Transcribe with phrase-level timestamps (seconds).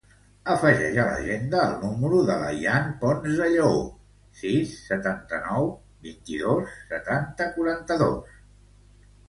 [0.51, 3.77] Afegeix a l'agenda el número de l'Ayaan Ponce De Leon:
[4.41, 5.71] sis, setanta-nou,
[6.09, 8.37] vint-i-dos, setanta, quaranta-dos.